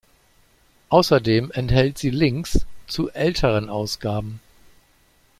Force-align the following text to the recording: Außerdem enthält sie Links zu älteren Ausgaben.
Außerdem 0.89 1.51
enthält 1.51 1.99
sie 1.99 2.09
Links 2.09 2.65
zu 2.87 3.11
älteren 3.11 3.69
Ausgaben. 3.69 4.39